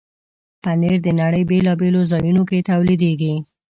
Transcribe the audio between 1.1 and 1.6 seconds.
نړۍ